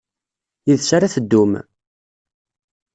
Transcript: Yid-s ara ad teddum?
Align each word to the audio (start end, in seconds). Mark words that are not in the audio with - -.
Yid-s 0.67 0.89
ara 0.95 1.05
ad 1.07 1.11
teddum? 1.13 1.51